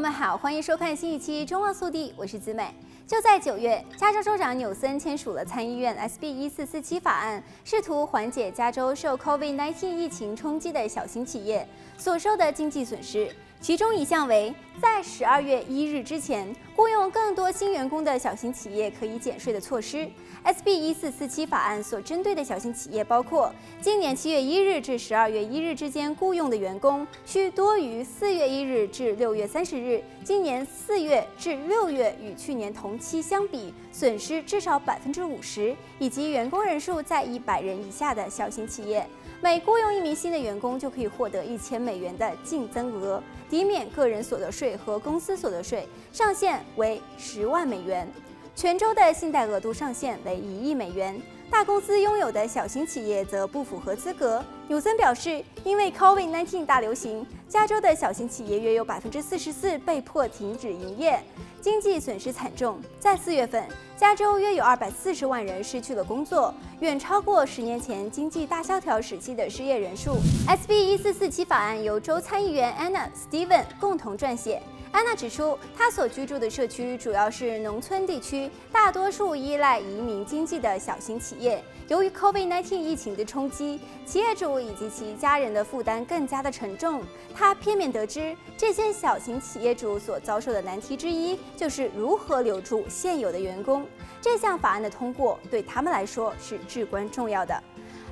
[0.00, 2.74] 们好，欢迎收看新一期《中望速递》，我是子美。
[3.06, 13.30] 就在九月，加州州长纽森签署了参议院 SB 一四四七法案，试图缓解加州受 COVID-19 疫情冲击的小型企业所受的经济损失。
[13.60, 20.08] 其中一项为，在十二月一日之前雇佣更多新员工的小型企业可以减税的措施。
[20.42, 39.06] SB 一四四七法案所针对的小型企业包括：今年七月一日至十二月一日之间雇佣的员工需多于四月一日至六月三十日，今年四月至六月与去年同期相比损失至少百分之五十，以及员工人数在一百人以下的小型企业。
[39.42, 48.08] 每雇佣一名新的员工，就可以获得一千美元的净增额，抵免个人所得税和公司所得税，上限为十万美元。
[48.54, 51.20] 泉州的信贷额度上限为一亿美元。
[51.50, 54.42] 大公司拥有的小型企业则不符合资格。
[54.70, 61.20] 纽森表示，因为 COVID-19 大流行，加州的小型企业约有百分之四十四被迫停止营业，
[61.60, 62.78] 经济损失惨重。
[63.00, 70.12] 在四月份，加州约有二百四十万人失去了工作，远超过十年前经济大萧条时期的失业人数。
[70.46, 74.62] SB 一四四七法案由州参议员 Anna Steven 共同撰写。
[74.92, 81.62] 安娜指出，她所居住的社区主要是农村地区，大多数依赖移民经济的小型企业。
[81.86, 87.02] 由于 COVID-19 疫情的冲击，企业主以及其家人的负担更加的沉重。
[87.34, 93.86] 他片面得知，这些小型企业主所遭受的难题之一，就是如何留住现有的员工。
[94.20, 97.62] 这项法案的通过，对他们来说是至关重要的。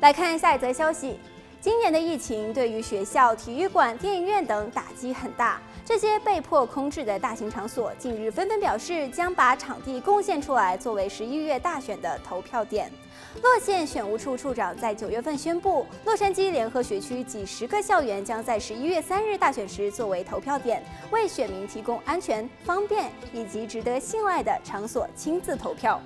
[0.00, 1.18] 来看下一则消息。
[1.64, 5.58] 今年的疫情对于学校、体育馆、电影院等打击很大。
[5.82, 12.92] 这些被迫空置的大型场所，近日纷纷表示将把场地贡献出来，作为十一月大选的投票点。
[13.42, 25.98] 洛县选务处处长在九月份宣布，洛杉矶联合学区几十个校园将在十一月三日大选时作为投票点，为选民提供安全、方便以及值得信赖的场所，亲自投票。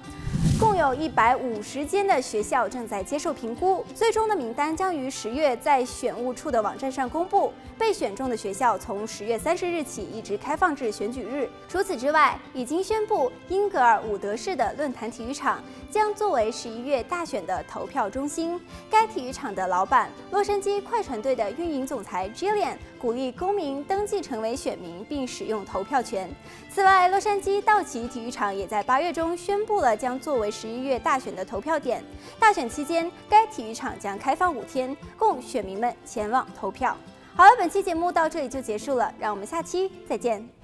[0.58, 7.52] 共有一百五十间的学校正在接受评估，最终的名单将于十月在选务处的网站上公布。
[7.78, 11.48] 被选中的学校从十月三十日起一直开放至选举日。
[11.68, 18.60] 除此之外，已经宣布英格尔伍德市的论坛体育场将作为十一月大选的投票中心。
[18.90, 26.28] 该体育场的老板洛杉矶快船队的运营总裁 Jillian 鼓励公民登记成为选民并使用投票权。
[26.70, 30.48] 此外，洛杉矶道奇体育场也在八月中宣布了将作为。
[30.58, 32.02] 十一月大选的投票点，
[32.36, 36.96] 大选期间，该体育场将开放五天，供选民们前往投票。
[37.36, 40.57] 好了，本期节目到这里就结束了，让我们下期再见。